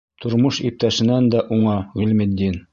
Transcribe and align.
Тормош 0.23 0.57
иптәшенән 0.69 1.29
дә 1.37 1.45
уңа 1.59 1.79
Ғилметдин. 2.01 2.63